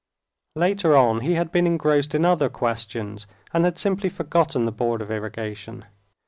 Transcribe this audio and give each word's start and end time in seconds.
Later 0.55 0.97
on 0.97 1.19
he 1.19 1.35
had 1.35 1.51
been 1.51 1.67
engrossed 1.67 2.15
in 2.15 2.25
other 2.25 2.49
questions, 2.49 3.27
and 3.53 3.65
had 3.65 3.77
simply 3.77 4.09
forgotten 4.09 4.65
the 4.65 4.71
Board 4.71 4.99
of 4.99 5.11
Irrigation. 5.11 5.85